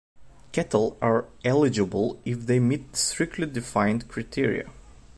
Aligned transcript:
Cattle 0.51 0.97
are 0.99 1.25
eligible 1.45 2.19
if 2.25 2.47
they 2.47 2.57
meet 2.57 2.95
strictly-defined 2.95 4.07
criteria. 4.07 4.67